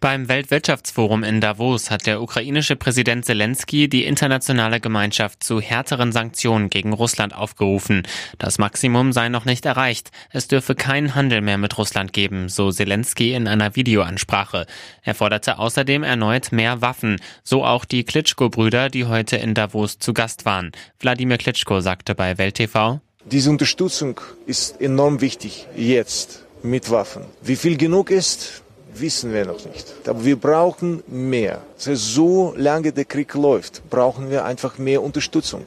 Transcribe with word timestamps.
Beim 0.00 0.28
Weltwirtschaftsforum 0.28 1.24
in 1.24 1.40
Davos 1.40 1.90
hat 1.90 2.06
der 2.06 2.22
ukrainische 2.22 2.76
Präsident 2.76 3.24
Zelensky 3.24 3.88
die 3.88 4.04
internationale 4.04 4.80
Gemeinschaft 4.80 5.42
zu 5.42 5.60
härteren 5.60 6.12
Sanktionen 6.12 6.70
gegen 6.70 6.92
Russland 6.92 7.34
aufgerufen. 7.34 8.02
Das 8.38 8.58
Maximum 8.58 9.12
sei 9.12 9.28
noch 9.28 9.44
nicht 9.44 9.66
erreicht. 9.66 10.10
Es 10.30 10.48
dürfe 10.48 10.74
keinen 10.74 11.14
Handel 11.14 11.40
mehr 11.40 11.58
mit 11.58 11.76
Russland 11.78 12.12
geben, 12.12 12.48
so 12.48 12.70
Zelensky 12.70 13.34
in 13.34 13.48
einer 13.48 13.76
Videoansprache. 13.76 14.66
Er 15.02 15.14
forderte 15.14 15.58
außerdem 15.58 16.02
erneut 16.02 16.52
mehr 16.52 16.82
Waffen, 16.82 17.20
so 17.42 17.64
auch 17.64 17.84
die 17.84 18.04
Klitschko-Brüder, 18.04 18.88
die 18.88 19.06
heute 19.06 19.36
in 19.36 19.54
Davos 19.54 19.98
zu 19.98 20.12
Gast 20.14 20.44
waren. 20.44 20.72
Wladimir 21.00 21.38
Klitschko 21.38 21.80
sagte 21.80 22.14
bei 22.14 22.38
Welt 22.38 22.56
TV, 22.56 23.00
diese 23.28 23.50
Unterstützung 23.50 24.20
ist 24.46 24.80
enorm 24.80 25.20
wichtig 25.20 25.66
jetzt 25.76 26.44
mit 26.62 26.90
Waffen. 26.92 27.24
Wie 27.42 27.56
viel 27.56 27.76
genug 27.76 28.10
ist, 28.12 28.62
wissen 29.00 29.32
wir 29.32 29.46
noch 29.46 29.64
nicht. 29.64 29.86
Aber 30.06 30.24
wir 30.24 30.36
brauchen 30.36 31.02
mehr. 31.06 31.62
So 31.76 32.54
lange 32.56 32.92
der 32.92 33.04
Krieg 33.04 33.34
läuft, 33.34 33.88
brauchen 33.90 34.30
wir 34.30 34.44
einfach 34.44 34.78
mehr 34.78 35.02
Unterstützung. 35.02 35.66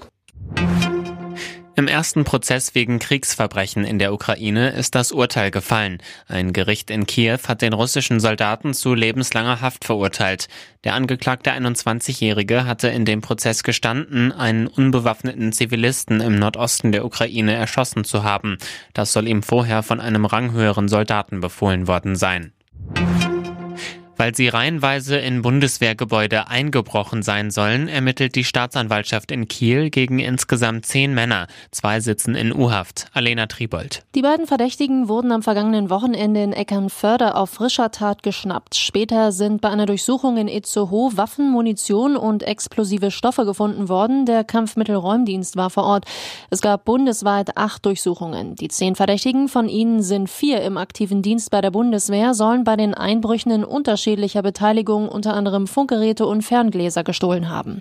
Im 1.79 1.87
ersten 1.87 2.25
Prozess 2.25 2.75
wegen 2.75 2.99
Kriegsverbrechen 2.99 3.85
in 3.85 3.99
der 3.99 4.13
Ukraine 4.13 4.71
ist 4.71 4.95
das 4.95 5.13
Urteil 5.13 5.49
gefallen. 5.49 5.99
Ein 6.27 6.51
Gericht 6.51 6.91
in 6.91 7.05
Kiew 7.05 7.39
hat 7.47 7.61
den 7.61 7.71
russischen 7.71 8.19
Soldaten 8.19 8.73
zu 8.73 8.93
lebenslanger 8.93 9.61
Haft 9.61 9.85
verurteilt. 9.85 10.49
Der 10.83 10.93
angeklagte 10.93 11.53
21-Jährige 11.53 12.65
hatte 12.65 12.89
in 12.89 13.05
dem 13.05 13.21
Prozess 13.21 13.63
gestanden, 13.63 14.33
einen 14.33 14.67
unbewaffneten 14.67 15.53
Zivilisten 15.53 16.19
im 16.19 16.37
Nordosten 16.37 16.91
der 16.91 17.05
Ukraine 17.05 17.53
erschossen 17.53 18.03
zu 18.03 18.23
haben. 18.23 18.57
Das 18.93 19.13
soll 19.13 19.29
ihm 19.29 19.41
vorher 19.41 19.81
von 19.81 20.01
einem 20.01 20.25
ranghöheren 20.25 20.89
Soldaten 20.89 21.39
befohlen 21.39 21.87
worden 21.87 22.17
sein. 22.17 22.51
Weil 24.19 24.35
sie 24.35 24.49
reihenweise 24.49 25.17
in 25.17 25.43
Bundeswehrgebäude 25.43 26.49
eingebrochen 26.49 27.23
sein 27.23 27.51
sollen, 27.51 27.87
ermittelt 27.87 28.35
die 28.35 28.43
Staatsanwaltschaft 28.43 29.31
in 29.31 29.47
Kiel 29.47 29.89
gegen 29.89 30.19
insgesamt 30.19 30.85
zehn 30.85 31.13
Männer. 31.13 31.47
Zwei 31.71 32.01
sitzen 32.01 32.35
in 32.35 32.53
U-Haft. 32.53 33.07
Alena 33.13 33.45
Tribold. 33.45 34.03
Die 34.15 34.21
beiden 34.21 34.45
Verdächtigen 34.45 35.07
wurden 35.07 35.31
am 35.31 35.41
vergangenen 35.41 35.89
Wochenende 35.89 36.43
in 36.43 36.51
Eckernförde 36.51 37.35
auf 37.35 37.51
frischer 37.51 37.91
Tat 37.91 38.21
geschnappt. 38.21 38.75
Später 38.75 39.31
sind 39.31 39.61
bei 39.61 39.69
einer 39.69 39.85
Durchsuchung 39.85 40.35
in 40.35 40.49
Itzehoe 40.49 41.15
Waffen, 41.15 41.49
Munition 41.49 42.17
und 42.17 42.43
explosive 42.43 43.11
Stoffe 43.11 43.45
gefunden 43.45 43.87
worden. 43.87 44.25
Der 44.25 44.43
Kampfmittelräumdienst 44.43 45.55
war 45.55 45.69
vor 45.69 45.85
Ort. 45.85 46.03
Es 46.49 46.59
gab 46.59 46.83
bundesweit 46.83 47.55
acht 47.55 47.85
Durchsuchungen. 47.85 48.55
Die 48.55 48.67
zehn 48.67 48.95
Verdächtigen, 48.95 49.47
von 49.47 49.69
ihnen 49.69 50.03
sind 50.03 50.29
vier 50.29 50.61
im 50.63 50.75
aktiven 50.75 51.21
Dienst 51.21 51.51
bei 51.51 51.61
der 51.61 51.71
Bundeswehr, 51.71 52.33
sollen 52.33 52.65
bei 52.65 52.75
den 52.75 52.93
Einbrüchen 52.93 53.53
in 53.53 53.63
Unterschied 53.63 54.08
unterschiedlicher 54.09 54.41
Beteiligung 54.41 55.07
unter 55.07 55.35
anderem 55.35 55.67
Funkgeräte 55.67 56.25
und 56.25 56.41
Ferngläser 56.41 57.03
gestohlen 57.03 57.49
haben. 57.49 57.79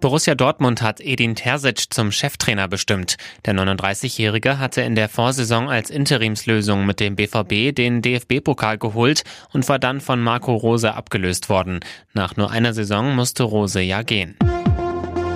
Borussia 0.00 0.34
Dortmund 0.34 0.80
hat 0.80 1.02
Edin 1.02 1.34
Terzic 1.34 1.92
zum 1.92 2.10
Cheftrainer 2.10 2.68
bestimmt. 2.68 3.16
Der 3.44 3.54
39-Jährige 3.54 4.58
hatte 4.58 4.80
in 4.80 4.94
der 4.94 5.10
Vorsaison 5.10 5.68
als 5.68 5.90
Interimslösung 5.90 6.86
mit 6.86 7.00
dem 7.00 7.16
BVB 7.16 7.74
den 7.74 8.00
DFB-Pokal 8.00 8.78
geholt 8.78 9.24
und 9.52 9.68
war 9.68 9.78
dann 9.78 10.00
von 10.00 10.22
Marco 10.22 10.54
Rose 10.54 10.94
abgelöst 10.94 11.50
worden. 11.50 11.80
Nach 12.14 12.36
nur 12.38 12.50
einer 12.50 12.72
Saison 12.72 13.14
musste 13.14 13.42
Rose 13.42 13.82
ja 13.82 14.00
gehen. 14.00 14.38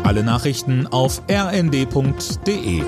Alle 0.05 0.23
Nachrichten 0.23 0.87
auf 0.87 1.21
rnd.de 1.31 2.83